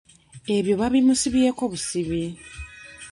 Ebyo 0.55 0.73
babimusibyeko 0.81 1.63
busibi. 1.71 2.23